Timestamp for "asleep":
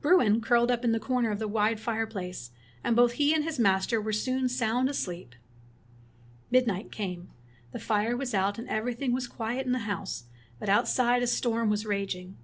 4.88-5.34